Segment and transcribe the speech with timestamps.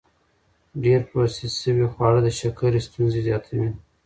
[0.83, 3.69] ډېر پروسس شوي خواړه د شکرې ستونزې زیاتوي.